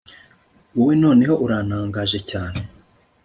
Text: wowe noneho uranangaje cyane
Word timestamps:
wowe 0.75 0.93
noneho 1.03 1.33
uranangaje 1.45 2.19
cyane 2.29 2.61